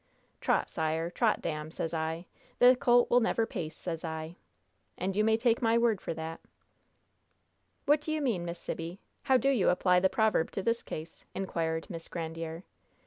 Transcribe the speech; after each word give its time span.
'Trot 0.39 0.67
sire, 0.67 1.11
trot 1.11 1.43
dam,' 1.43 1.69
sez 1.69 1.93
I, 1.93 2.25
'the 2.57 2.75
colt 2.77 3.07
will 3.11 3.19
never 3.19 3.45
pace,' 3.45 3.77
sez 3.77 4.03
I! 4.03 4.35
And 4.97 5.15
you 5.15 5.23
may 5.23 5.37
take 5.37 5.61
my 5.61 5.77
word 5.77 6.01
for 6.01 6.11
that." 6.15 6.41
"What 7.85 8.01
do 8.01 8.11
you 8.11 8.19
mean, 8.19 8.43
Miss 8.43 8.57
Sibby? 8.57 8.99
How 9.21 9.37
do 9.37 9.49
you 9.51 9.69
apply 9.69 9.99
the 9.99 10.09
proverb 10.09 10.49
to 10.53 10.63
this 10.63 10.81
case?" 10.81 11.23
inquired 11.35 11.87
Miss 11.87 12.07
Grandiere. 12.07 12.63